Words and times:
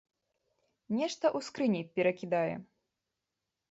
Нешта 0.97 1.25
ў 1.37 1.51
скрыні 1.51 1.81
перакідае. 2.01 2.55